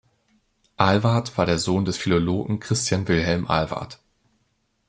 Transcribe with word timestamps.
Ahlwardt 0.77 1.37
war 1.37 1.45
der 1.45 1.59
Sohn 1.59 1.85
des 1.85 1.95
Philologen 1.95 2.59
Christian 2.59 3.07
Wilhelm 3.07 3.47
Ahlwardt. 3.47 3.99